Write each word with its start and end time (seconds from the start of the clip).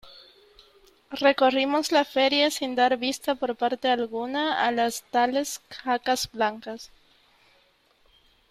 recorrimos 1.25 1.91
la 1.91 2.03
feria 2.05 2.49
sin 2.49 2.73
dar 2.73 2.97
vista 2.97 3.35
por 3.35 3.55
parte 3.55 3.87
alguna 3.87 4.65
a 4.65 4.71
las 4.71 5.03
tales 5.11 5.61
jacas 5.69 6.27
blancas. 6.33 6.89